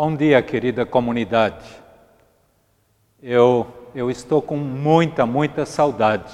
Bom 0.00 0.14
dia, 0.14 0.40
querida 0.40 0.86
comunidade. 0.86 1.66
Eu, 3.20 3.66
eu 3.92 4.08
estou 4.08 4.40
com 4.40 4.56
muita, 4.56 5.26
muita 5.26 5.66
saudade 5.66 6.32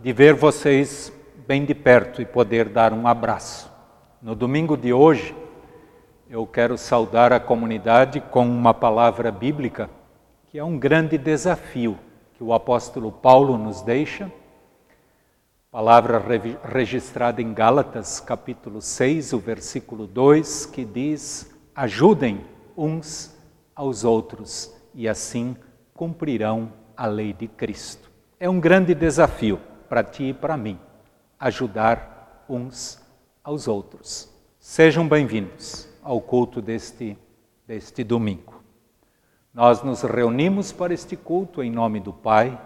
de 0.00 0.14
ver 0.14 0.32
vocês 0.32 1.12
bem 1.46 1.66
de 1.66 1.74
perto 1.74 2.22
e 2.22 2.24
poder 2.24 2.70
dar 2.70 2.90
um 2.90 3.06
abraço. 3.06 3.70
No 4.22 4.34
domingo 4.34 4.78
de 4.78 4.94
hoje, 4.94 5.36
eu 6.30 6.46
quero 6.46 6.78
saudar 6.78 7.34
a 7.34 7.38
comunidade 7.38 8.18
com 8.18 8.46
uma 8.46 8.72
palavra 8.72 9.30
bíblica 9.30 9.90
que 10.46 10.58
é 10.58 10.64
um 10.64 10.78
grande 10.78 11.18
desafio 11.18 11.98
que 12.32 12.42
o 12.42 12.54
apóstolo 12.54 13.12
Paulo 13.12 13.58
nos 13.58 13.82
deixa. 13.82 14.32
Palavra 15.70 16.18
registrada 16.64 17.42
em 17.42 17.52
Gálatas, 17.52 18.20
capítulo 18.20 18.80
6, 18.80 19.34
o 19.34 19.38
versículo 19.38 20.06
2, 20.06 20.64
que 20.64 20.82
diz: 20.82 21.54
Ajudem 21.74 22.51
uns 22.76 23.36
aos 23.74 24.04
outros 24.04 24.74
e 24.94 25.08
assim 25.08 25.56
cumprirão 25.94 26.72
a 26.96 27.06
lei 27.06 27.32
de 27.32 27.46
Cristo. 27.48 28.10
É 28.38 28.48
um 28.48 28.60
grande 28.60 28.94
desafio 28.94 29.60
para 29.88 30.02
ti 30.02 30.24
e 30.24 30.34
para 30.34 30.56
mim 30.56 30.78
ajudar 31.38 32.44
uns 32.48 33.00
aos 33.42 33.66
outros. 33.66 34.32
Sejam 34.58 35.08
bem-vindos 35.08 35.88
ao 36.02 36.20
culto 36.20 36.60
deste, 36.60 37.16
deste 37.66 38.04
domingo. 38.04 38.62
Nós 39.52 39.82
nos 39.82 40.02
reunimos 40.02 40.72
para 40.72 40.94
este 40.94 41.16
culto 41.16 41.62
em 41.62 41.70
nome 41.70 42.00
do 42.00 42.12
Pai, 42.12 42.58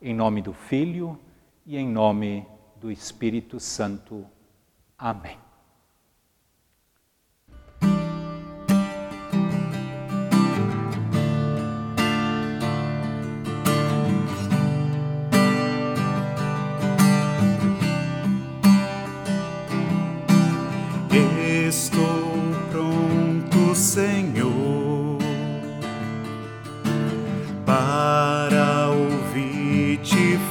em 0.00 0.14
nome 0.14 0.40
do 0.40 0.52
Filho 0.52 1.18
e 1.66 1.76
em 1.76 1.88
nome 1.88 2.46
do 2.76 2.90
Espírito 2.90 3.58
Santo. 3.58 4.24
Amém. 4.98 5.41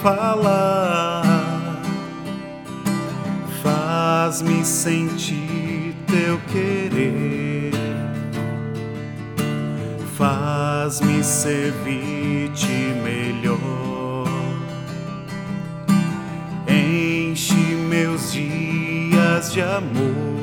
Falar. 0.01 1.81
Faz-me 3.61 4.65
sentir 4.65 5.95
teu 6.07 6.39
querer, 6.51 7.71
faz-me 10.17 11.23
servir-te 11.23 12.95
melhor. 13.03 14.27
Enche 16.67 17.53
meus 17.53 18.31
dias 18.31 19.53
de 19.53 19.61
amor 19.61 20.41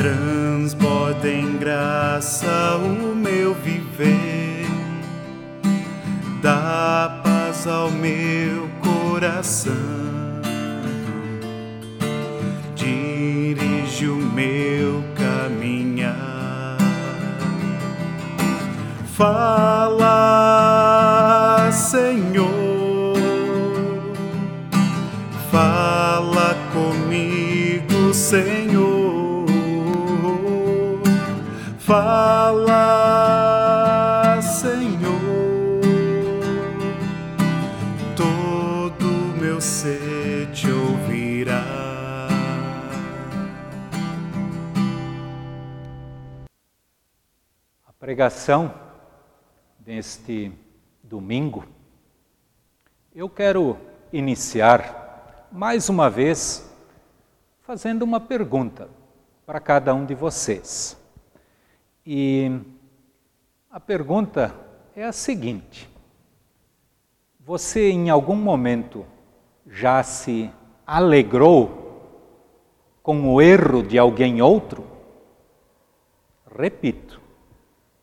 transborda 0.00 1.28
em 1.28 1.58
graça 1.58 2.78
o 2.78 3.14
meu 3.14 3.52
viver, 3.52 4.39
ao 7.66 7.90
meu 7.90 8.68
coração, 8.80 9.72
dirige 12.74 14.08
o 14.08 14.16
meu 14.16 15.04
caminhar. 15.14 16.78
Fala, 19.14 20.09
pregação 48.00 48.72
deste 49.78 50.50
domingo, 51.02 51.66
eu 53.14 53.28
quero 53.28 53.76
iniciar 54.10 55.46
mais 55.52 55.90
uma 55.90 56.08
vez 56.08 56.66
fazendo 57.60 58.00
uma 58.00 58.18
pergunta 58.18 58.88
para 59.44 59.60
cada 59.60 59.92
um 59.92 60.06
de 60.06 60.14
vocês. 60.14 60.96
E 62.06 62.50
a 63.70 63.78
pergunta 63.78 64.54
é 64.96 65.04
a 65.04 65.12
seguinte: 65.12 65.86
Você 67.38 67.90
em 67.90 68.08
algum 68.08 68.36
momento 68.36 69.04
já 69.66 70.02
se 70.02 70.50
alegrou 70.86 72.00
com 73.02 73.34
o 73.34 73.42
erro 73.42 73.82
de 73.82 73.98
alguém 73.98 74.40
outro? 74.40 74.86
Repito, 76.58 77.20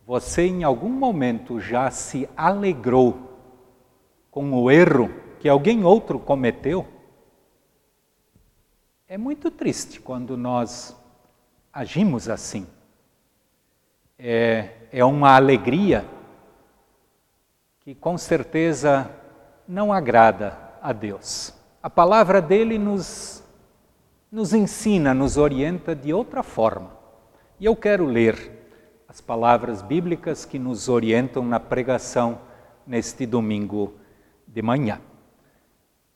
você 0.07 0.43
em 0.43 0.63
algum 0.63 0.87
momento 0.87 1.59
já 1.59 1.91
se 1.91 2.29
alegrou 2.37 3.29
com 4.31 4.53
o 4.53 4.71
erro 4.71 5.13
que 5.37 5.49
alguém 5.49 5.83
outro 5.83 6.17
cometeu? 6.17 6.87
É 9.05 9.17
muito 9.17 9.51
triste 9.51 9.99
quando 9.99 10.37
nós 10.37 10.95
agimos 11.73 12.29
assim 12.29 12.65
é, 14.17 14.69
é 14.93 15.03
uma 15.03 15.35
alegria 15.35 16.05
que 17.81 17.93
com 17.93 18.17
certeza 18.17 19.11
não 19.67 19.91
agrada 19.91 20.57
a 20.81 20.93
Deus. 20.93 21.53
A 21.83 21.89
palavra 21.89 22.41
dele 22.41 22.77
nos, 22.77 23.43
nos 24.31 24.53
ensina, 24.53 25.13
nos 25.13 25.35
orienta 25.35 25.93
de 25.93 26.13
outra 26.13 26.43
forma. 26.43 26.95
E 27.59 27.65
eu 27.65 27.75
quero 27.75 28.05
ler 28.05 28.56
as 29.07 29.21
palavras 29.21 29.81
bíblicas 29.81 30.43
que 30.43 30.59
nos 30.59 30.89
orientam 30.89 31.45
na 31.45 31.59
pregação 31.59 32.39
neste 32.85 33.25
domingo 33.25 33.93
de 34.45 34.61
manhã. 34.61 34.99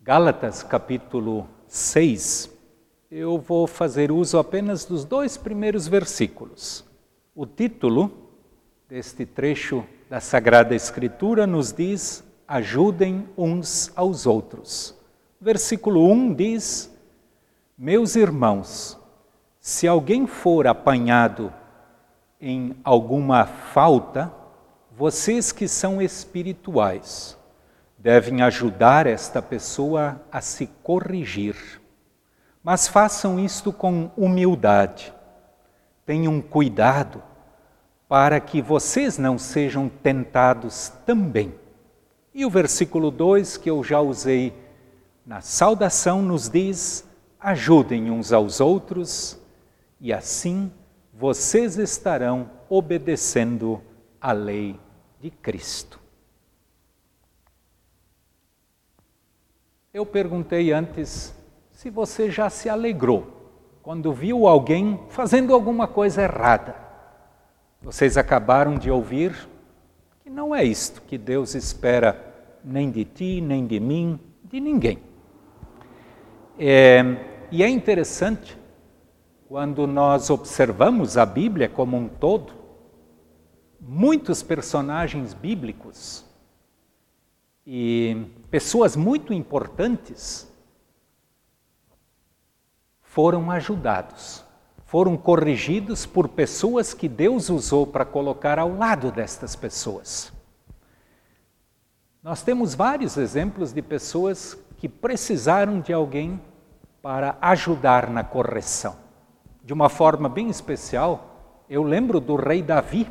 Gálatas 0.01 0.62
capítulo 0.62 1.48
6, 1.68 2.51
eu 3.10 3.38
vou 3.39 3.65
fazer 3.65 4.12
uso 4.12 4.38
apenas 4.38 4.83
dos 4.83 5.06
dois 5.06 5.38
primeiros 5.38 5.88
versículos. 5.88 6.83
O 7.33 7.45
título 7.45 8.12
deste 8.89 9.25
trecho 9.25 9.86
da 10.10 10.19
Sagrada 10.19 10.75
Escritura 10.75 11.48
nos 11.48 11.71
diz: 11.71 12.24
ajudem 12.45 13.25
uns 13.38 13.89
aos 13.95 14.25
outros. 14.25 14.98
Versículo 15.39 16.12
1 16.12 16.33
diz: 16.33 16.94
Meus 17.77 18.18
irmãos, 18.18 19.00
se 19.62 19.88
alguém 19.88 20.27
for 20.27 20.68
apanhado 20.68 21.54
em 22.41 22.75
alguma 22.83 23.45
falta, 23.45 24.33
vocês 24.91 25.51
que 25.51 25.67
são 25.67 26.01
espirituais 26.01 27.38
devem 27.97 28.41
ajudar 28.41 29.05
esta 29.05 29.41
pessoa 29.41 30.19
a 30.31 30.41
se 30.41 30.67
corrigir. 30.81 31.55
Mas 32.63 32.88
façam 32.88 33.39
isto 33.39 33.71
com 33.71 34.09
humildade 34.17 35.13
tenham 36.11 36.41
cuidado 36.41 37.23
para 38.07 38.38
que 38.41 38.61
vocês 38.61 39.17
não 39.17 39.38
sejam 39.38 39.88
tentados 39.88 40.91
também. 41.05 41.53
E 42.33 42.45
o 42.45 42.49
versículo 42.49 43.09
2, 43.09 43.55
que 43.55 43.69
eu 43.69 43.81
já 43.81 44.01
usei 44.01 44.53
na 45.25 45.39
saudação, 45.39 46.21
nos 46.21 46.49
diz: 46.49 47.07
ajudem 47.39 48.11
uns 48.11 48.33
aos 48.33 48.59
outros, 48.59 49.39
e 50.01 50.11
assim 50.11 50.69
vocês 51.21 51.77
estarão 51.77 52.50
obedecendo 52.68 53.79
a 54.19 54.31
lei 54.31 54.75
de 55.19 55.29
Cristo. 55.29 56.00
Eu 59.94 60.03
perguntei 60.03 60.71
antes 60.71 61.31
se 61.71 61.91
você 61.91 62.31
já 62.31 62.50
se 62.50 62.68
alegrou 62.68 63.51
quando 63.83 64.12
viu 64.12 64.47
alguém 64.47 65.00
fazendo 65.09 65.53
alguma 65.53 65.88
coisa 65.88 66.23
errada. 66.23 66.75
Vocês 67.83 68.17
acabaram 68.17 68.74
de 68.74 68.89
ouvir 68.89 69.47
que 70.24 70.29
não 70.29 70.56
é 70.56 70.63
isto 70.63 71.03
que 71.03 71.19
Deus 71.19 71.53
espera 71.53 72.19
nem 72.63 72.89
de 72.89 73.06
ti, 73.06 73.41
nem 73.41 73.67
de 73.67 73.79
mim, 73.79 74.19
de 74.44 74.59
ninguém. 74.59 74.97
É, 76.57 77.03
e 77.51 77.62
é 77.62 77.69
interessante 77.69 78.57
quando 79.51 79.86
nós 79.86 80.30
observamos 80.30 81.18
a 81.18 81.25
Bíblia 81.25 81.68
como 81.68 81.98
um 81.98 82.07
todo, 82.07 82.53
muitos 83.81 84.42
personagens 84.42 85.33
bíblicos 85.33 86.24
e 87.68 88.27
pessoas 88.50 88.95
muito 88.95 89.33
importantes 89.33 90.50
foram 93.01 93.51
ajudados, 93.51 94.42
foram 94.86 95.18
corrigidos 95.18 96.06
por 96.06 96.30
pessoas 96.30 96.94
que 96.94 97.09
Deus 97.09 97.50
usou 97.50 97.86
para 97.86 98.06
colocar 98.06 98.57
ao 98.57 98.74
lado 98.74 99.12
destas 99.12 99.53
pessoas. 99.53 100.31
Nós 102.24 102.42
temos 102.42 102.74
vários 102.74 103.18
exemplos 103.18 103.74
de 103.74 103.81
pessoas 103.81 104.57
que 104.77 104.88
precisaram 104.88 105.81
de 105.81 105.92
alguém 105.92 106.39
para 107.01 107.38
ajudar 107.42 108.09
na 108.09 108.24
correção. 108.24 109.00
De 109.63 109.74
uma 109.74 109.90
forma 109.90 110.28
bem 110.28 110.50
especial, 110.50 111.63
eu 111.69 111.84
lembro 111.84 112.19
do 112.19 112.36
rei 112.36 112.63
Davi, 112.63 113.08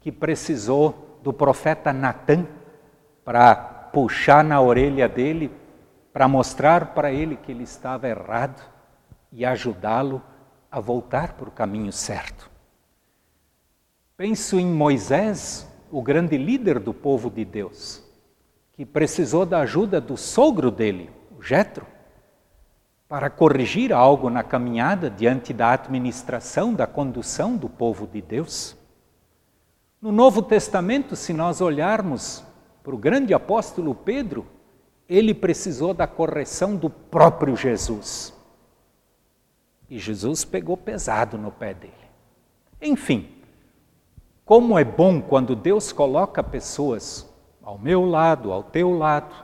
que 0.00 0.12
precisou 0.12 1.18
do 1.22 1.32
profeta 1.32 1.92
Natan 1.92 2.46
para 3.24 3.54
puxar 3.54 4.44
na 4.44 4.60
orelha 4.60 5.08
dele, 5.08 5.50
para 6.12 6.28
mostrar 6.28 6.94
para 6.94 7.10
ele 7.10 7.36
que 7.36 7.50
ele 7.50 7.64
estava 7.64 8.08
errado 8.08 8.62
e 9.32 9.44
ajudá-lo 9.44 10.22
a 10.70 10.78
voltar 10.80 11.32
para 11.32 11.48
o 11.48 11.52
caminho 11.52 11.90
certo. 11.90 12.50
Penso 14.16 14.60
em 14.60 14.66
Moisés, 14.66 15.68
o 15.90 16.02
grande 16.02 16.36
líder 16.36 16.78
do 16.78 16.92
povo 16.92 17.30
de 17.30 17.44
Deus, 17.44 18.04
que 18.74 18.84
precisou 18.84 19.46
da 19.46 19.60
ajuda 19.60 20.00
do 20.00 20.16
sogro 20.16 20.70
dele, 20.70 21.10
o 21.36 21.42
Jetro, 21.42 21.86
para 23.08 23.28
corrigir 23.28 23.92
algo 23.92 24.30
na 24.30 24.42
caminhada 24.42 25.10
diante 25.10 25.52
da 25.52 25.72
administração, 25.72 26.74
da 26.74 26.86
condução 26.86 27.56
do 27.56 27.68
povo 27.68 28.06
de 28.06 28.20
Deus. 28.20 28.76
No 30.00 30.10
Novo 30.10 30.42
Testamento, 30.42 31.14
se 31.14 31.32
nós 31.32 31.60
olharmos 31.60 32.44
para 32.82 32.94
o 32.94 32.98
grande 32.98 33.32
apóstolo 33.32 33.94
Pedro, 33.94 34.46
ele 35.08 35.34
precisou 35.34 35.92
da 35.94 36.06
correção 36.06 36.76
do 36.76 36.88
próprio 36.88 37.56
Jesus. 37.56 38.32
E 39.88 39.98
Jesus 39.98 40.44
pegou 40.44 40.76
pesado 40.76 41.36
no 41.36 41.50
pé 41.50 41.74
dele. 41.74 41.92
Enfim, 42.80 43.30
como 44.44 44.78
é 44.78 44.84
bom 44.84 45.20
quando 45.22 45.54
Deus 45.54 45.92
coloca 45.92 46.42
pessoas 46.42 47.26
ao 47.62 47.78
meu 47.78 48.04
lado, 48.04 48.52
ao 48.52 48.62
teu 48.62 48.96
lado, 48.96 49.34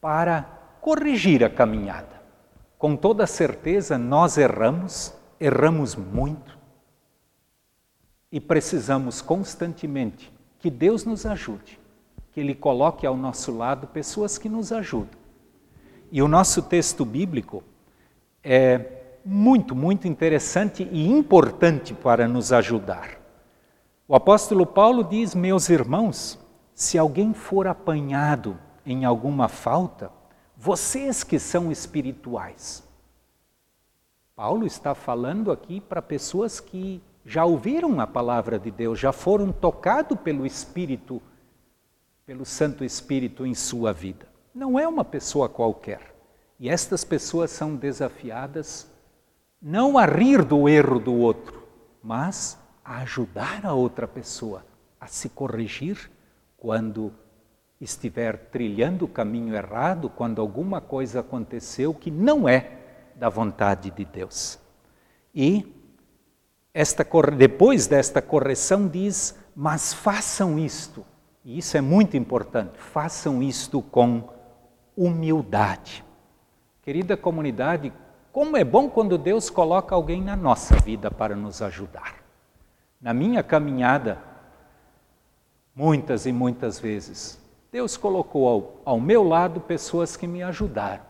para 0.00 0.42
corrigir 0.80 1.44
a 1.44 1.50
caminhada. 1.50 2.21
Com 2.82 2.96
toda 2.96 3.28
certeza 3.28 3.96
nós 3.96 4.36
erramos, 4.36 5.14
erramos 5.38 5.94
muito, 5.94 6.58
e 8.32 8.40
precisamos 8.40 9.22
constantemente 9.22 10.32
que 10.58 10.68
Deus 10.68 11.04
nos 11.04 11.24
ajude 11.24 11.78
que 12.32 12.40
Ele 12.40 12.56
coloque 12.56 13.06
ao 13.06 13.16
nosso 13.16 13.56
lado 13.56 13.86
pessoas 13.86 14.36
que 14.36 14.48
nos 14.48 14.72
ajudam. 14.72 15.16
E 16.10 16.20
o 16.20 16.26
nosso 16.26 16.60
texto 16.60 17.04
bíblico 17.04 17.62
é 18.42 18.84
muito, 19.24 19.76
muito 19.76 20.08
interessante 20.08 20.88
e 20.90 21.08
importante 21.08 21.94
para 21.94 22.26
nos 22.26 22.52
ajudar. 22.52 23.10
O 24.08 24.16
apóstolo 24.16 24.66
Paulo 24.66 25.04
diz: 25.04 25.36
Meus 25.36 25.68
irmãos, 25.68 26.36
se 26.74 26.98
alguém 26.98 27.32
for 27.32 27.68
apanhado 27.68 28.58
em 28.84 29.04
alguma 29.04 29.46
falta, 29.46 30.10
vocês 30.62 31.24
que 31.24 31.40
são 31.40 31.72
espirituais. 31.72 32.84
Paulo 34.36 34.64
está 34.64 34.94
falando 34.94 35.50
aqui 35.50 35.80
para 35.80 36.00
pessoas 36.00 36.60
que 36.60 37.02
já 37.26 37.44
ouviram 37.44 38.00
a 38.00 38.06
palavra 38.06 38.60
de 38.60 38.70
Deus, 38.70 38.96
já 38.96 39.10
foram 39.10 39.50
tocados 39.50 40.16
pelo 40.20 40.46
Espírito 40.46 41.20
pelo 42.24 42.44
Santo 42.44 42.84
Espírito 42.84 43.44
em 43.44 43.56
sua 43.56 43.92
vida. 43.92 44.28
Não 44.54 44.78
é 44.78 44.86
uma 44.86 45.04
pessoa 45.04 45.48
qualquer. 45.48 46.14
E 46.60 46.68
estas 46.68 47.02
pessoas 47.02 47.50
são 47.50 47.74
desafiadas 47.74 48.88
não 49.60 49.98
a 49.98 50.06
rir 50.06 50.44
do 50.44 50.68
erro 50.68 51.00
do 51.00 51.12
outro, 51.12 51.66
mas 52.00 52.56
a 52.84 52.98
ajudar 52.98 53.66
a 53.66 53.74
outra 53.74 54.06
pessoa 54.06 54.64
a 55.00 55.08
se 55.08 55.28
corrigir 55.28 56.08
quando 56.56 57.12
estiver 57.82 58.36
trilhando 58.50 59.04
o 59.04 59.08
caminho 59.08 59.54
errado, 59.54 60.08
quando 60.08 60.40
alguma 60.40 60.80
coisa 60.80 61.20
aconteceu 61.20 61.92
que 61.92 62.10
não 62.10 62.48
é 62.48 62.78
da 63.16 63.28
vontade 63.28 63.90
de 63.90 64.04
Deus. 64.04 64.58
E 65.34 65.74
esta, 66.72 67.06
depois 67.36 67.86
desta 67.86 68.22
correção 68.22 68.88
diz: 68.88 69.36
Mas 69.54 69.92
façam 69.92 70.58
isto 70.58 71.04
e 71.44 71.58
isso 71.58 71.76
é 71.76 71.80
muito 71.80 72.16
importante. 72.16 72.78
Façam 72.78 73.42
isto 73.42 73.82
com 73.82 74.28
humildade. 74.96 76.04
Querida 76.82 77.16
comunidade, 77.16 77.92
como 78.32 78.56
é 78.56 78.64
bom 78.64 78.88
quando 78.88 79.18
Deus 79.18 79.50
coloca 79.50 79.94
alguém 79.94 80.22
na 80.22 80.36
nossa 80.36 80.76
vida 80.76 81.10
para 81.10 81.34
nos 81.34 81.60
ajudar. 81.60 82.22
Na 83.00 83.12
minha 83.12 83.42
caminhada, 83.42 84.18
muitas 85.74 86.26
e 86.26 86.32
muitas 86.32 86.78
vezes, 86.78 87.41
Deus 87.72 87.96
colocou 87.96 88.46
ao, 88.46 88.82
ao 88.84 89.00
meu 89.00 89.22
lado 89.22 89.58
pessoas 89.58 90.14
que 90.14 90.26
me 90.26 90.42
ajudaram. 90.42 91.00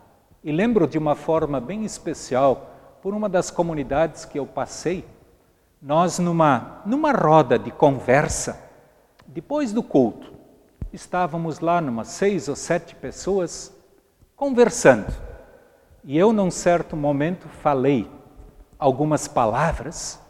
E 0.44 0.52
lembro 0.52 0.86
de 0.86 0.96
uma 0.96 1.16
forma 1.16 1.60
bem 1.60 1.84
especial, 1.84 2.70
por 3.02 3.14
uma 3.14 3.28
das 3.28 3.50
comunidades 3.50 4.24
que 4.24 4.38
eu 4.38 4.46
passei, 4.46 5.04
nós 5.82 6.20
numa, 6.20 6.80
numa 6.86 7.10
roda 7.10 7.58
de 7.58 7.72
conversa, 7.72 8.70
depois 9.26 9.72
do 9.72 9.82
culto, 9.82 10.32
estávamos 10.92 11.58
lá, 11.58 11.80
umas 11.80 12.06
seis 12.06 12.48
ou 12.48 12.54
sete 12.54 12.94
pessoas, 12.94 13.76
conversando. 14.36 15.12
E 16.04 16.16
eu, 16.16 16.32
num 16.32 16.50
certo 16.50 16.96
momento, 16.96 17.48
falei 17.48 18.08
algumas 18.78 19.26
palavras 19.26 20.20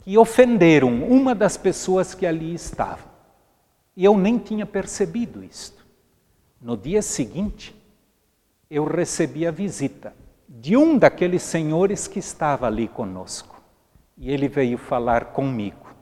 que 0.00 0.18
ofenderam 0.18 1.04
uma 1.04 1.36
das 1.36 1.56
pessoas 1.56 2.14
que 2.14 2.26
ali 2.26 2.52
estava. 2.52 3.09
E 3.96 4.04
eu 4.04 4.16
nem 4.16 4.38
tinha 4.38 4.64
percebido 4.64 5.42
isto. 5.42 5.84
No 6.60 6.76
dia 6.76 7.02
seguinte, 7.02 7.74
eu 8.70 8.84
recebi 8.84 9.46
a 9.46 9.50
visita 9.50 10.14
de 10.48 10.76
um 10.76 10.98
daqueles 10.98 11.42
senhores 11.42 12.06
que 12.06 12.18
estava 12.18 12.66
ali 12.66 12.86
conosco. 12.88 13.60
E 14.16 14.30
ele 14.30 14.48
veio 14.48 14.76
falar 14.76 15.26
comigo. 15.26 15.94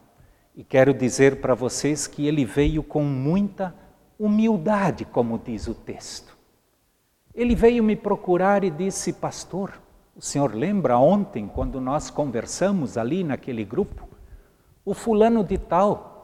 E 0.57 0.65
quero 0.65 0.93
dizer 0.93 1.41
para 1.41 1.55
vocês 1.55 2.07
que 2.07 2.27
ele 2.27 2.45
veio 2.45 2.83
com 2.83 3.05
muita 3.05 3.75
humildade, 4.19 5.05
como 5.05 5.39
diz 5.39 5.69
o 5.69 5.75
texto. 5.75 6.37
Ele 7.33 7.55
veio 7.55 7.85
me 7.85 7.95
procurar 7.95 8.65
e 8.65 8.71
disse: 8.71 9.13
Pastor, 9.13 9.81
o 10.17 10.21
senhor 10.21 10.53
lembra 10.53 10.99
ontem, 10.99 11.47
quando 11.47 11.81
nós 11.81 12.11
conversamos 12.11 12.99
ali 12.99 13.23
naquele 13.23 13.65
grupo? 13.65 14.09
O 14.85 14.93
fulano 14.93 15.45
de 15.45 15.57
tal, 15.57 16.18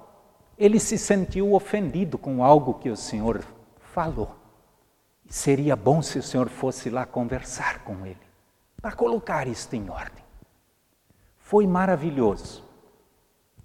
ele 0.58 0.78
se 0.78 0.96
sentiu 0.96 1.52
ofendido 1.52 2.16
com 2.16 2.44
algo 2.44 2.75
que 2.75 2.88
o 2.88 2.96
senhor 2.96 3.44
falou. 3.92 4.34
Seria 5.28 5.75
bom 5.75 6.00
se 6.00 6.18
o 6.18 6.23
senhor 6.23 6.49
fosse 6.49 6.90
lá 6.90 7.04
conversar 7.04 7.82
com 7.84 8.06
ele, 8.06 8.20
para 8.80 8.92
colocar 8.92 9.49
isto 9.49 9.75
em 9.75 9.90
ordem. 9.90 10.25
Foi 11.38 11.66
maravilhoso 11.66 12.62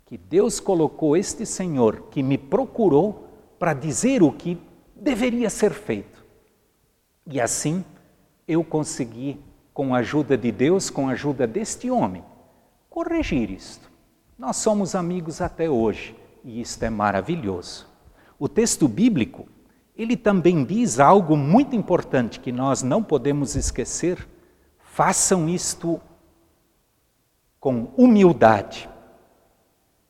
que 0.06 0.18
Deus 0.18 0.60
colocou 0.60 1.16
este 1.16 1.46
Senhor 1.46 2.08
que 2.10 2.24
me 2.24 2.38
procurou 2.38 3.28
para 3.60 3.74
dizer 3.74 4.24
o 4.24 4.32
que 4.32 4.60
deveria 4.96 5.50
ser 5.50 5.72
feito. 5.72 6.26
E 7.28 7.40
assim 7.40 7.86
eu 8.48 8.64
consegui, 8.64 9.40
com 9.74 9.94
a 9.94 10.00
ajuda 10.00 10.38
de 10.38 10.52
Deus, 10.52 10.90
com 10.90 11.08
a 11.08 11.12
ajuda 11.12 11.46
deste 11.46 11.92
homem, 11.92 12.24
corrigir 12.90 13.52
isto. 13.52 13.90
Nós 14.38 14.58
somos 14.58 14.96
amigos 14.96 15.40
até 15.40 15.70
hoje 15.70 16.16
e 16.44 16.62
isto 16.62 16.84
é 16.84 16.90
maravilhoso. 16.90 17.88
o 18.38 18.48
texto 18.48 18.88
bíblico, 18.88 19.48
ele 19.96 20.16
também 20.16 20.64
diz 20.64 21.00
algo 21.00 21.36
muito 21.36 21.76
importante 21.76 22.40
que 22.40 22.52
nós 22.54 22.82
não 22.82 23.04
podemos 23.04 23.56
esquecer. 23.56 24.26
Façam 24.80 25.50
isto 25.50 26.00
com 27.60 27.92
humildade 27.98 28.90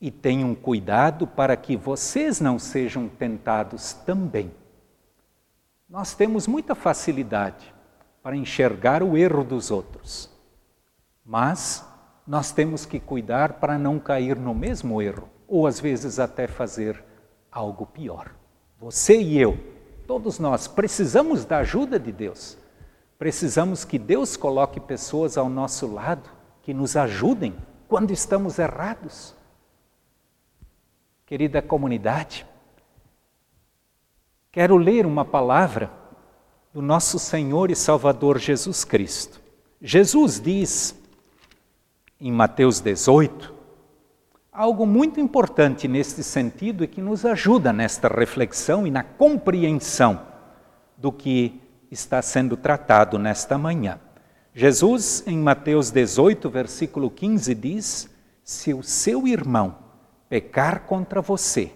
e 0.00 0.10
tenham 0.10 0.54
cuidado 0.54 1.26
para 1.26 1.56
que 1.56 1.76
vocês 1.76 2.40
não 2.40 2.58
sejam 2.58 3.08
tentados 3.08 3.92
também. 3.92 4.52
Nós 5.88 6.14
temos 6.14 6.46
muita 6.46 6.76
facilidade 6.76 7.74
para 8.22 8.36
enxergar 8.36 9.02
o 9.02 9.16
erro 9.16 9.42
dos 9.42 9.72
outros, 9.72 10.30
mas 11.24 11.84
nós 12.26 12.52
temos 12.52 12.86
que 12.86 13.00
cuidar 13.00 13.54
para 13.54 13.76
não 13.76 13.98
cair 13.98 14.36
no 14.36 14.54
mesmo 14.54 15.02
erro, 15.02 15.28
ou 15.50 15.66
às 15.66 15.80
vezes 15.80 16.20
até 16.20 16.46
fazer 16.46 17.04
algo 17.50 17.84
pior. 17.84 18.32
Você 18.78 19.20
e 19.20 19.36
eu, 19.36 19.58
todos 20.06 20.38
nós, 20.38 20.68
precisamos 20.68 21.44
da 21.44 21.58
ajuda 21.58 21.98
de 21.98 22.12
Deus. 22.12 22.56
Precisamos 23.18 23.84
que 23.84 23.98
Deus 23.98 24.36
coloque 24.36 24.78
pessoas 24.78 25.36
ao 25.36 25.48
nosso 25.48 25.92
lado 25.92 26.30
que 26.62 26.72
nos 26.72 26.96
ajudem 26.96 27.54
quando 27.88 28.12
estamos 28.12 28.60
errados. 28.60 29.34
Querida 31.26 31.60
comunidade, 31.60 32.46
quero 34.52 34.76
ler 34.76 35.04
uma 35.04 35.24
palavra 35.24 35.90
do 36.72 36.80
nosso 36.80 37.18
Senhor 37.18 37.70
e 37.72 37.76
Salvador 37.76 38.38
Jesus 38.38 38.84
Cristo. 38.84 39.40
Jesus 39.82 40.40
diz 40.40 40.96
em 42.20 42.30
Mateus 42.30 42.80
18 42.80 43.59
algo 44.60 44.84
muito 44.84 45.18
importante 45.18 45.88
neste 45.88 46.22
sentido 46.22 46.84
e 46.84 46.86
que 46.86 47.00
nos 47.00 47.24
ajuda 47.24 47.72
nesta 47.72 48.08
reflexão 48.08 48.86
e 48.86 48.90
na 48.90 49.02
compreensão 49.02 50.20
do 50.98 51.10
que 51.10 51.58
está 51.90 52.20
sendo 52.20 52.58
tratado 52.58 53.18
nesta 53.18 53.56
manhã. 53.56 53.98
Jesus, 54.52 55.24
em 55.26 55.38
Mateus 55.38 55.90
18, 55.90 56.50
versículo 56.50 57.10
15, 57.10 57.54
diz: 57.54 58.10
Se 58.44 58.74
o 58.74 58.82
seu 58.82 59.26
irmão 59.26 59.78
pecar 60.28 60.80
contra 60.80 61.22
você, 61.22 61.72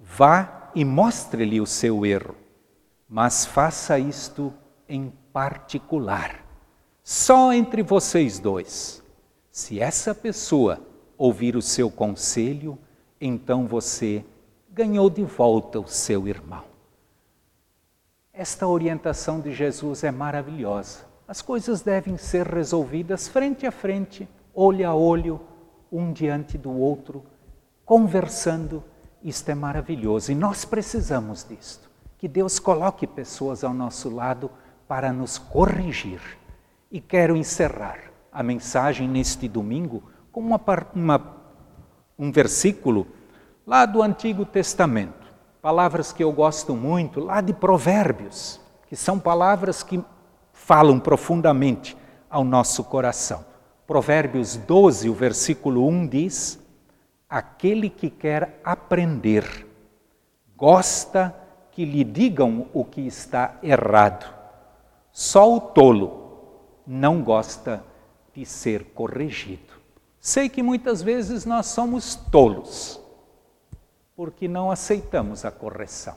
vá 0.00 0.70
e 0.74 0.86
mostre-lhe 0.86 1.60
o 1.60 1.66
seu 1.66 2.06
erro, 2.06 2.34
mas 3.06 3.44
faça 3.44 3.98
isto 3.98 4.54
em 4.88 5.12
particular, 5.34 6.46
só 7.02 7.52
entre 7.52 7.82
vocês 7.82 8.38
dois. 8.38 9.02
Se 9.50 9.78
essa 9.78 10.14
pessoa 10.14 10.93
ouvir 11.16 11.56
o 11.56 11.62
seu 11.62 11.90
conselho, 11.90 12.78
então 13.20 13.66
você 13.66 14.24
ganhou 14.70 15.08
de 15.08 15.24
volta 15.24 15.78
o 15.78 15.86
seu 15.86 16.26
irmão. 16.26 16.64
Esta 18.32 18.66
orientação 18.66 19.40
de 19.40 19.52
Jesus 19.52 20.02
é 20.02 20.10
maravilhosa. 20.10 21.06
As 21.26 21.40
coisas 21.40 21.82
devem 21.82 22.16
ser 22.16 22.46
resolvidas 22.46 23.28
frente 23.28 23.66
a 23.66 23.70
frente, 23.70 24.28
olho 24.52 24.88
a 24.88 24.94
olho, 24.94 25.40
um 25.90 26.12
diante 26.12 26.58
do 26.58 26.72
outro, 26.72 27.24
conversando. 27.84 28.82
Isto 29.22 29.50
é 29.50 29.54
maravilhoso 29.54 30.32
e 30.32 30.34
nós 30.34 30.64
precisamos 30.64 31.46
disto. 31.48 31.88
Que 32.18 32.26
Deus 32.26 32.58
coloque 32.58 33.06
pessoas 33.06 33.62
ao 33.62 33.72
nosso 33.72 34.10
lado 34.10 34.50
para 34.88 35.12
nos 35.12 35.38
corrigir. 35.38 36.20
E 36.90 37.00
quero 37.00 37.36
encerrar 37.36 37.98
a 38.32 38.42
mensagem 38.42 39.08
neste 39.08 39.48
domingo 39.48 40.02
com 40.34 40.40
uma, 40.40 40.60
uma, 40.96 41.36
um 42.18 42.32
versículo 42.32 43.06
lá 43.64 43.86
do 43.86 44.02
Antigo 44.02 44.44
Testamento, 44.44 45.32
palavras 45.62 46.12
que 46.12 46.24
eu 46.24 46.32
gosto 46.32 46.74
muito, 46.74 47.20
lá 47.20 47.40
de 47.40 47.52
Provérbios, 47.52 48.60
que 48.88 48.96
são 48.96 49.16
palavras 49.16 49.84
que 49.84 50.02
falam 50.52 50.98
profundamente 50.98 51.96
ao 52.28 52.42
nosso 52.42 52.82
coração. 52.82 53.44
Provérbios 53.86 54.56
12, 54.56 55.08
o 55.08 55.14
versículo 55.14 55.86
1 55.86 56.08
diz: 56.08 56.58
Aquele 57.30 57.88
que 57.88 58.10
quer 58.10 58.60
aprender 58.64 59.68
gosta 60.56 61.32
que 61.70 61.84
lhe 61.84 62.02
digam 62.02 62.66
o 62.72 62.84
que 62.84 63.02
está 63.02 63.56
errado. 63.62 64.34
Só 65.12 65.54
o 65.54 65.60
tolo 65.60 66.80
não 66.84 67.22
gosta 67.22 67.84
de 68.34 68.44
ser 68.44 68.86
corrigido. 68.86 69.73
Sei 70.24 70.48
que 70.48 70.62
muitas 70.62 71.02
vezes 71.02 71.44
nós 71.44 71.66
somos 71.66 72.14
tolos, 72.14 72.98
porque 74.16 74.48
não 74.48 74.70
aceitamos 74.70 75.44
a 75.44 75.50
correção. 75.50 76.16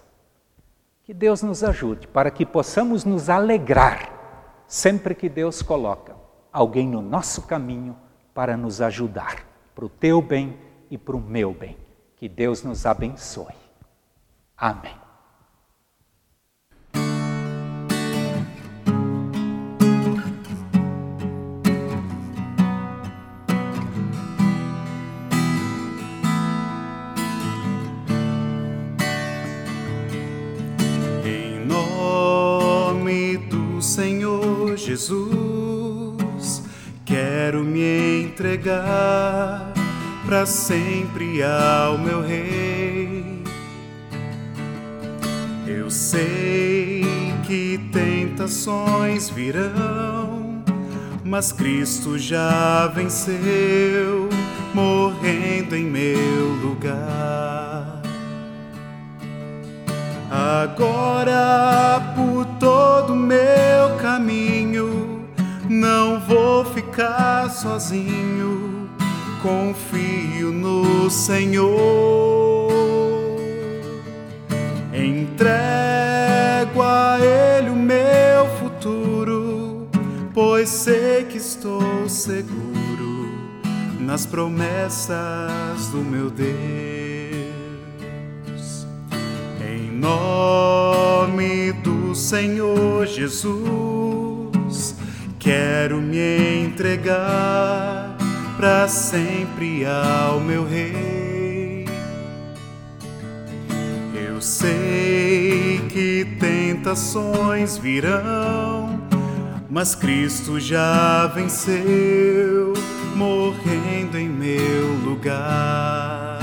Que 1.04 1.14
Deus 1.14 1.44
nos 1.44 1.62
ajude 1.62 2.08
para 2.08 2.32
que 2.32 2.46
possamos 2.46 3.04
nos 3.04 3.30
alegrar 3.30 4.64
sempre 4.66 5.14
que 5.14 5.28
Deus 5.28 5.62
coloca 5.62 6.16
alguém 6.54 6.88
no 6.88 7.02
nosso 7.02 7.42
caminho 7.42 7.98
para 8.34 8.56
nos 8.56 8.80
ajudar, 8.80 9.46
para 9.76 9.84
o 9.84 9.90
teu 9.90 10.22
bem 10.22 10.58
e 10.90 10.98
para 10.98 11.18
o 11.18 11.20
meu 11.20 11.54
bem. 11.54 11.76
Que 12.16 12.30
Deus 12.30 12.64
nos 12.64 12.86
abençoe. 12.86 13.56
Amém. 14.56 15.07
Quero 37.58 37.64
me 37.64 38.24
entregar 38.24 39.74
para 40.26 40.46
sempre 40.46 41.42
ao 41.42 41.98
meu 41.98 42.22
Rei. 42.22 43.44
Eu 45.66 45.90
sei 45.90 47.04
que 47.46 47.80
tentações 47.92 49.30
virão, 49.30 50.64
mas 51.24 51.52
Cristo 51.52 52.18
já 52.18 52.88
venceu, 52.88 54.30
morrendo 54.74 55.76
em 55.76 55.86
meu 55.86 56.50
lugar. 56.62 58.02
Agora 60.30 62.14
por 62.16 62.47
sozinho, 67.80 68.90
confio 69.42 70.52
no 70.52 71.10
Senhor. 71.12 72.72
Entrego 74.92 76.82
a 76.82 77.20
Ele 77.20 77.70
o 77.70 77.76
meu 77.76 78.48
futuro, 78.60 79.88
pois 80.34 80.70
sei 80.70 81.26
que 81.26 81.38
estou 81.38 82.10
seguro 82.10 83.30
nas 84.00 84.26
promessas 84.26 85.90
do 85.92 86.00
meu 86.00 86.32
Deus. 86.32 86.58
nome 90.00 91.74
do 91.84 92.16
Senhor 92.16 93.06
Jesus, 93.08 93.97
quero 95.48 96.02
me 96.02 96.66
entregar 96.66 98.18
para 98.58 98.86
sempre 98.90 99.86
ao 99.86 100.42
meu 100.42 100.68
Rei. 100.68 101.86
Eu 104.14 104.42
sei 104.42 105.80
que 105.88 106.28
tentações 106.38 107.78
virão, 107.78 109.00
mas 109.70 109.96
Cristo 109.96 110.60
já 110.60 111.28
venceu, 111.28 112.74
morrendo 113.16 114.18
em 114.18 114.28
meu 114.28 114.96
lugar. 115.06 116.40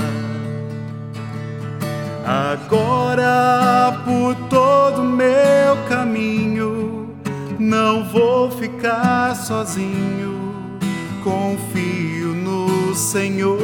Agora 2.25 4.01
por 4.03 4.33
todo 4.49 5.03
meu 5.03 5.64
não 7.65 8.03
vou 8.03 8.51
ficar 8.51 9.35
sozinho, 9.35 10.53
confio 11.23 12.27
no 12.27 12.93
Senhor. 12.93 13.57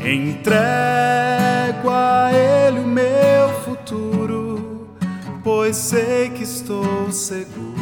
Entrego 0.00 1.90
a 1.90 2.30
Ele 2.32 2.80
o 2.80 2.86
meu 2.86 3.48
futuro, 3.64 4.88
pois 5.44 5.76
sei 5.76 6.30
que 6.30 6.44
estou 6.44 7.12
seguro 7.12 7.76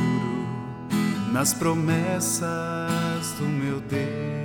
nas 1.32 1.54
promessas 1.54 2.42
do 3.38 3.44
meu 3.44 3.78
Deus. 3.80 4.43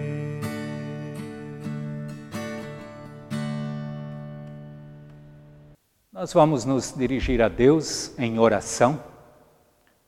Nós 6.19 6.33
vamos 6.33 6.65
nos 6.65 6.93
dirigir 6.93 7.41
a 7.41 7.47
Deus 7.47 8.11
em 8.19 8.39
oração. 8.39 9.01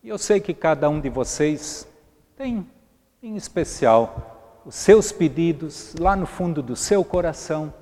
E 0.04 0.10
eu 0.10 0.18
sei 0.18 0.42
que 0.42 0.54
cada 0.54 0.90
um 0.90 1.00
de 1.00 1.08
vocês 1.08 1.88
tem, 2.36 2.68
em 3.24 3.38
especial, 3.38 4.62
os 4.66 4.76
seus 4.76 5.14
pedidos 5.14 5.96
lá 5.98 6.14
no 6.14 6.26
fundo 6.26 6.62
do 6.62 6.76
seu 6.76 7.02
coração, 7.06 7.74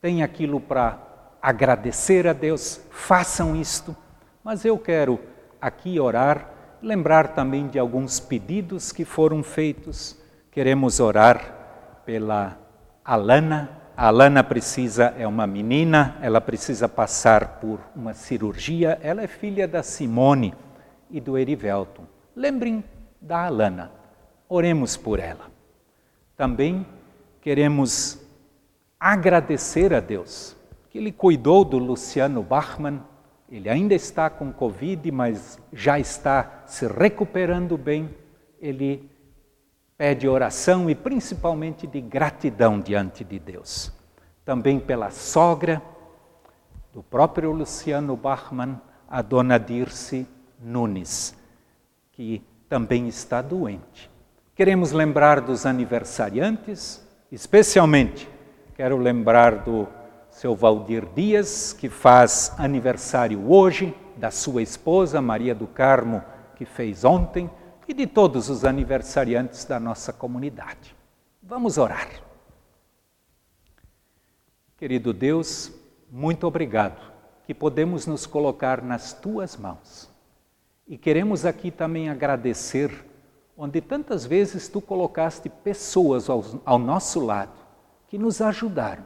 tem 0.00 0.24
aquilo 0.24 0.60
para 0.60 0.98
agradecer 1.40 2.26
a 2.26 2.32
Deus, 2.32 2.80
façam 2.90 3.54
isto. 3.54 3.94
Mas 4.42 4.64
eu 4.64 4.76
quero 4.76 5.20
aqui 5.60 6.00
orar, 6.00 6.50
lembrar 6.82 7.28
também 7.28 7.68
de 7.68 7.78
alguns 7.78 8.18
pedidos 8.18 8.90
que 8.90 9.04
foram 9.04 9.44
feitos. 9.44 10.18
Queremos 10.50 10.98
orar 10.98 12.02
pela 12.04 12.58
Alana. 13.04 13.85
A 13.96 14.08
Alana 14.08 14.44
precisa, 14.44 15.14
é 15.16 15.26
uma 15.26 15.46
menina, 15.46 16.18
ela 16.20 16.38
precisa 16.38 16.86
passar 16.86 17.60
por 17.60 17.80
uma 17.96 18.12
cirurgia. 18.12 18.98
Ela 19.02 19.22
é 19.22 19.26
filha 19.26 19.66
da 19.66 19.82
Simone 19.82 20.52
e 21.10 21.18
do 21.18 21.38
Erivelton. 21.38 22.04
Lembrem 22.36 22.84
da 23.18 23.46
Alana. 23.46 23.90
Oremos 24.50 24.98
por 24.98 25.18
ela. 25.18 25.50
Também 26.36 26.86
queremos 27.40 28.20
agradecer 29.00 29.94
a 29.94 30.00
Deus 30.00 30.54
que 30.90 30.98
Ele 30.98 31.10
cuidou 31.10 31.64
do 31.64 31.78
Luciano 31.78 32.42
Bachmann. 32.42 33.00
Ele 33.50 33.70
ainda 33.70 33.94
está 33.94 34.28
com 34.28 34.52
Covid, 34.52 35.10
mas 35.10 35.58
já 35.72 35.98
está 35.98 36.64
se 36.66 36.86
recuperando 36.86 37.78
bem. 37.78 38.14
Ele 38.60 39.10
pede 39.96 40.28
oração 40.28 40.90
e 40.90 40.94
principalmente 40.94 41.86
de 41.86 42.00
gratidão 42.00 42.80
diante 42.80 43.24
de 43.24 43.38
Deus. 43.38 43.92
Também 44.44 44.78
pela 44.78 45.10
sogra 45.10 45.82
do 46.92 47.02
próprio 47.02 47.50
Luciano 47.52 48.16
Bachmann, 48.16 48.80
a 49.08 49.22
dona 49.22 49.58
Dirce 49.58 50.26
Nunes, 50.60 51.34
que 52.12 52.42
também 52.68 53.08
está 53.08 53.40
doente. 53.40 54.10
Queremos 54.54 54.92
lembrar 54.92 55.40
dos 55.40 55.66
aniversariantes, 55.66 57.06
especialmente 57.30 58.28
quero 58.74 58.98
lembrar 58.98 59.64
do 59.64 59.88
seu 60.30 60.54
Valdir 60.54 61.06
Dias, 61.14 61.72
que 61.72 61.88
faz 61.88 62.54
aniversário 62.58 63.50
hoje, 63.50 63.96
da 64.18 64.30
sua 64.30 64.62
esposa 64.62 65.20
Maria 65.20 65.54
do 65.54 65.66
Carmo, 65.66 66.22
que 66.56 66.66
fez 66.66 67.04
ontem, 67.04 67.50
e 67.88 67.94
de 67.94 68.06
todos 68.06 68.48
os 68.48 68.64
aniversariantes 68.64 69.64
da 69.64 69.78
nossa 69.78 70.12
comunidade. 70.12 70.94
Vamos 71.42 71.78
orar. 71.78 72.08
Querido 74.76 75.12
Deus, 75.12 75.72
muito 76.10 76.46
obrigado 76.46 77.00
que 77.46 77.54
podemos 77.54 78.06
nos 78.06 78.26
colocar 78.26 78.82
nas 78.82 79.12
tuas 79.12 79.56
mãos 79.56 80.10
e 80.86 80.96
queremos 80.96 81.44
aqui 81.44 81.70
também 81.70 82.08
agradecer, 82.08 83.04
onde 83.56 83.80
tantas 83.80 84.24
vezes 84.24 84.68
tu 84.68 84.80
colocaste 84.80 85.48
pessoas 85.48 86.28
ao, 86.28 86.44
ao 86.64 86.78
nosso 86.78 87.20
lado 87.20 87.58
que 88.06 88.18
nos 88.18 88.40
ajudaram 88.40 89.04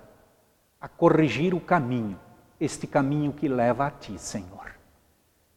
a 0.80 0.88
corrigir 0.88 1.54
o 1.54 1.60
caminho, 1.60 2.18
este 2.58 2.86
caminho 2.86 3.32
que 3.32 3.48
leva 3.48 3.86
a 3.86 3.90
ti, 3.90 4.18
Senhor. 4.18 4.74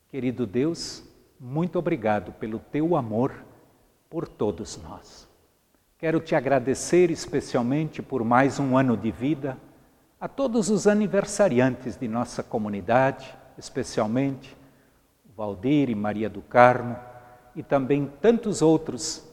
Querido 0.10 0.46
Deus, 0.46 1.04
muito 1.40 1.80
obrigado 1.80 2.32
pelo 2.34 2.60
teu 2.60 2.96
amor 2.96 3.34
por 4.10 4.28
todos 4.28 4.82
nós. 4.82 5.28
Quero 5.98 6.20
te 6.20 6.36
agradecer 6.36 7.10
especialmente 7.10 8.02
por 8.02 8.24
mais 8.24 8.60
um 8.60 8.78
ano 8.78 8.98
de 8.98 9.12
vida, 9.12 9.58
a 10.20 10.28
todos 10.28 10.70
os 10.70 10.88
aniversariantes 10.88 11.98
de 11.98 12.08
nossa 12.08 12.44
comunidade, 12.44 13.34
especialmente 13.58 14.56
Valdir 15.36 15.90
e 15.90 15.96
Maria 15.96 16.30
do 16.30 16.42
Carmo, 16.42 16.96
e 17.56 17.64
também 17.64 18.12
tantos 18.22 18.62
outros 18.62 19.28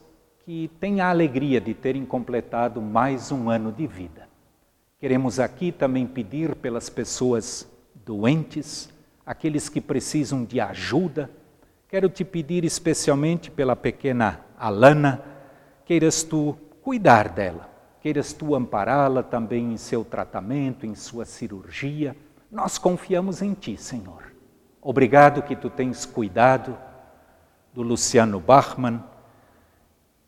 que 0.44 0.70
têm 0.80 1.00
a 1.00 1.10
alegria 1.10 1.60
de 1.60 1.74
terem 1.74 2.04
completado 2.04 2.80
mais 2.80 3.30
um 3.30 3.50
ano 3.50 3.70
de 3.70 3.86
vida. 3.86 4.28
Queremos 4.98 5.38
aqui 5.40 5.72
também 5.72 6.06
pedir 6.06 6.54
pelas 6.56 6.90
pessoas 6.90 7.66
doentes, 8.04 8.90
aqueles 9.24 9.68
que 9.68 9.80
precisam 9.80 10.44
de 10.44 10.60
ajuda. 10.60 11.30
Quero 11.90 12.08
te 12.08 12.24
pedir 12.24 12.64
especialmente 12.64 13.50
pela 13.50 13.74
pequena 13.74 14.42
Alana, 14.56 15.24
queiras 15.84 16.22
tu 16.22 16.56
cuidar 16.82 17.30
dela, 17.30 17.68
queiras 18.00 18.32
tu 18.32 18.54
ampará-la 18.54 19.24
também 19.24 19.72
em 19.72 19.76
seu 19.76 20.04
tratamento, 20.04 20.86
em 20.86 20.94
sua 20.94 21.24
cirurgia. 21.24 22.14
Nós 22.48 22.78
confiamos 22.78 23.42
em 23.42 23.54
ti, 23.54 23.76
Senhor. 23.76 24.32
Obrigado 24.80 25.42
que 25.42 25.56
tu 25.56 25.68
tens 25.68 26.06
cuidado 26.06 26.78
do 27.74 27.82
Luciano 27.82 28.38
Bachmann. 28.38 29.02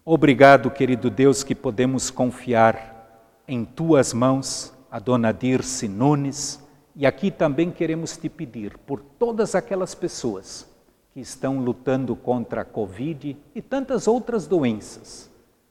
Obrigado, 0.04 0.68
querido 0.68 1.08
Deus, 1.08 1.44
que 1.44 1.54
podemos 1.54 2.10
confiar 2.10 3.38
em 3.46 3.64
tuas 3.64 4.12
mãos, 4.12 4.74
a 4.90 4.98
dona 4.98 5.30
Dirce 5.30 5.86
Nunes. 5.86 6.60
E 6.96 7.06
aqui 7.06 7.30
também 7.30 7.70
queremos 7.70 8.16
te 8.16 8.28
pedir 8.28 8.76
por 8.78 9.00
todas 9.00 9.54
aquelas 9.54 9.94
pessoas 9.94 10.71
que 11.12 11.20
estão 11.20 11.60
lutando 11.60 12.16
contra 12.16 12.62
a 12.62 12.64
Covid 12.64 13.36
e 13.54 13.62
tantas 13.62 14.06
outras 14.06 14.46
doenças. 14.46 15.30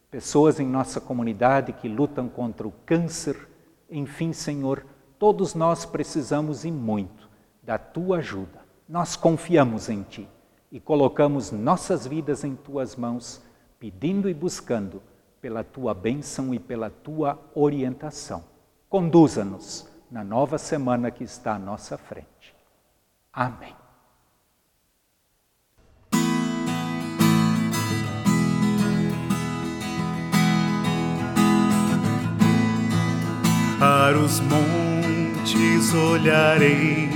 Pessoas 0.09 0.59
em 0.59 0.67
nossa 0.67 1.01
comunidade 1.01 1.73
que 1.73 1.87
lutam 1.87 2.27
contra 2.27 2.67
o 2.67 2.73
câncer. 2.85 3.47
Enfim, 3.89 4.33
Senhor, 4.33 4.85
todos 5.17 5.55
nós 5.55 5.85
precisamos 5.85 6.65
e 6.65 6.71
muito 6.71 7.29
da 7.63 7.77
tua 7.77 8.17
ajuda 8.17 8.61
nós 8.91 9.15
confiamos 9.15 9.87
em 9.87 10.03
Ti 10.03 10.27
e 10.69 10.77
colocamos 10.77 11.49
nossas 11.49 12.05
vidas 12.05 12.43
em 12.43 12.57
Tuas 12.57 12.97
mãos, 12.97 13.41
pedindo 13.79 14.29
e 14.29 14.33
buscando 14.33 15.01
pela 15.39 15.63
Tua 15.63 15.93
bênção 15.93 16.53
e 16.53 16.59
pela 16.59 16.89
Tua 16.89 17.39
orientação. 17.55 18.43
Conduza-nos 18.89 19.89
na 20.11 20.25
nova 20.25 20.57
semana 20.57 21.09
que 21.09 21.23
está 21.23 21.55
à 21.55 21.59
nossa 21.59 21.97
frente. 21.97 22.53
Amém. 23.31 23.80
Para 33.81 34.15
os 34.15 34.39
montes 34.41 35.91
olharei 35.91 37.09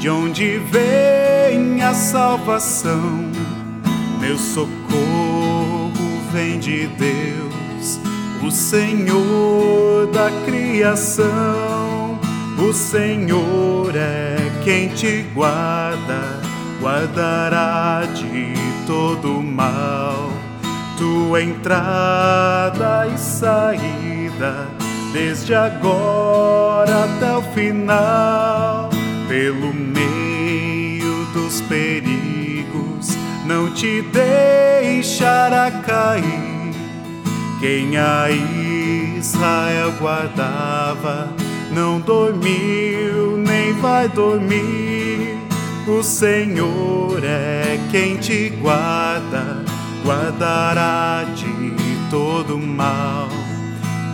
de 0.00 0.10
onde 0.10 0.58
vem 0.58 1.80
a 1.80 1.94
salvação. 1.94 3.30
Meu 4.18 4.36
socorro 4.36 5.92
vem 6.32 6.58
de 6.58 6.88
Deus, 6.88 8.00
o 8.44 8.50
Senhor 8.50 10.08
da 10.08 10.28
criação. 10.44 12.18
O 12.58 12.72
Senhor 12.72 13.94
é 13.94 14.38
quem 14.64 14.88
te 14.88 15.24
guarda, 15.32 16.40
guardará 16.80 18.02
de 18.12 18.54
todo 18.88 19.40
mal. 19.40 20.32
Tua 20.98 21.40
entrada 21.40 23.06
e 23.06 23.16
saída, 23.16 24.66
desde 25.16 25.54
agora 25.54 27.04
até 27.04 27.34
o 27.38 27.42
final 27.54 28.90
pelo 29.26 29.72
meio 29.72 31.24
dos 31.32 31.62
perigos, 31.62 33.16
não 33.46 33.72
te 33.72 34.02
deixará 34.02 35.70
cair. 35.70 36.74
Quem 37.60 37.96
a 37.96 38.28
Israel 39.16 39.92
guardava, 39.98 41.30
não 41.72 41.98
dormiu 41.98 43.38
nem 43.38 43.72
vai 43.80 44.10
dormir. 44.10 45.38
O 45.88 46.02
Senhor 46.02 47.24
é 47.24 47.80
quem 47.90 48.18
te 48.18 48.50
guarda, 48.50 49.64
guardará 50.04 51.24
de 51.34 51.74
todo 52.10 52.58
mal. 52.58 53.35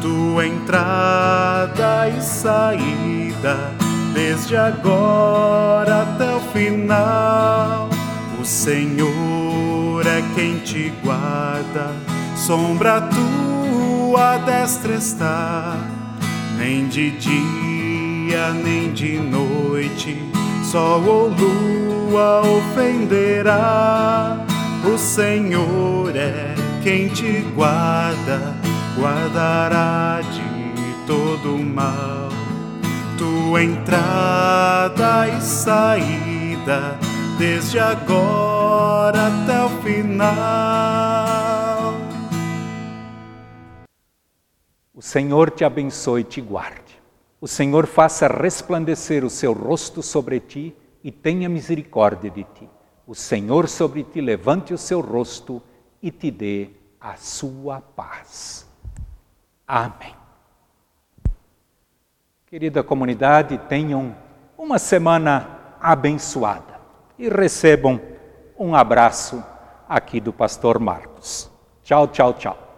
Tua 0.02 0.46
entrada 0.46 2.08
e 2.08 2.20
saída 2.20 3.72
desde 4.12 4.56
agora 4.56 6.02
até 6.02 6.34
o 6.34 6.40
final. 6.52 7.88
O 8.40 8.44
Senhor 8.44 10.04
é 10.04 10.22
quem 10.34 10.58
te 10.58 10.92
guarda, 11.04 11.92
sombra 12.34 13.00
tua 13.02 14.38
destra 14.38 14.94
está, 14.94 15.76
nem 16.58 16.88
de 16.88 17.12
dia 17.12 18.50
nem 18.64 18.92
de 18.92 19.18
noite, 19.18 20.16
sol 20.64 21.04
ou 21.04 21.28
lua 21.28 22.40
ofenderá. 22.40 24.38
O 24.84 24.98
Senhor 24.98 26.16
é 26.16 26.54
quem 26.82 27.08
te 27.08 27.44
guarda, 27.54 28.54
guardará 28.96 30.20
de 30.20 31.06
todo 31.06 31.58
mal 31.58 32.32
tua 33.22 33.62
entrada 33.62 35.28
e 35.28 35.40
saída, 35.40 36.98
desde 37.38 37.78
agora 37.78 39.28
até 39.28 39.64
o 39.64 39.68
final. 39.82 40.32
O 44.92 45.00
Senhor 45.00 45.52
te 45.52 45.64
abençoe 45.64 46.22
e 46.22 46.24
te 46.24 46.40
guarde. 46.40 47.00
O 47.40 47.46
Senhor 47.46 47.86
faça 47.86 48.26
resplandecer 48.26 49.24
o 49.24 49.30
seu 49.30 49.52
rosto 49.52 50.02
sobre 50.02 50.40
ti 50.40 50.74
e 51.04 51.12
tenha 51.12 51.48
misericórdia 51.48 52.30
de 52.30 52.42
ti. 52.42 52.68
O 53.06 53.14
Senhor 53.14 53.68
sobre 53.68 54.02
ti 54.02 54.20
levante 54.20 54.74
o 54.74 54.78
seu 54.78 55.00
rosto 55.00 55.62
e 56.02 56.10
te 56.10 56.30
dê 56.30 56.70
a 57.00 57.16
sua 57.16 57.80
paz. 57.80 58.61
Amém. 59.74 60.14
Querida 62.44 62.82
comunidade, 62.82 63.56
tenham 63.70 64.14
uma 64.58 64.78
semana 64.78 65.76
abençoada 65.80 66.78
e 67.18 67.26
recebam 67.30 67.98
um 68.58 68.74
abraço 68.74 69.42
aqui 69.88 70.20
do 70.20 70.30
pastor 70.30 70.78
Marcos. 70.78 71.50
Tchau, 71.82 72.06
tchau, 72.08 72.34
tchau. 72.34 72.71